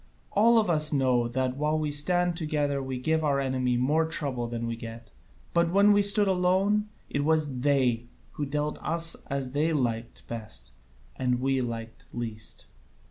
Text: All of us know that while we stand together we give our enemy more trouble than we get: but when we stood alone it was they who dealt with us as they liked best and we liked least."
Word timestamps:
All 0.31 0.57
of 0.57 0.67
us 0.67 0.91
know 0.91 1.27
that 1.27 1.57
while 1.57 1.77
we 1.77 1.91
stand 1.91 2.35
together 2.35 2.81
we 2.81 2.97
give 2.97 3.23
our 3.23 3.39
enemy 3.39 3.77
more 3.77 4.07
trouble 4.07 4.47
than 4.47 4.65
we 4.65 4.75
get: 4.75 5.11
but 5.53 5.69
when 5.69 5.93
we 5.93 6.01
stood 6.01 6.27
alone 6.27 6.89
it 7.07 7.23
was 7.23 7.59
they 7.59 8.07
who 8.31 8.47
dealt 8.47 8.77
with 8.77 8.83
us 8.83 9.15
as 9.27 9.51
they 9.51 9.73
liked 9.73 10.25
best 10.27 10.71
and 11.17 11.39
we 11.39 11.61
liked 11.61 12.05
least." 12.15 12.65